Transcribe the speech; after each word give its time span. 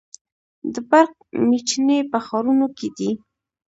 د 0.73 0.75
برق 0.89 1.13
میچنې 1.49 1.97
په 2.11 2.17
ښارونو 2.25 2.67
کې 2.77 2.89
دي. 2.97 3.11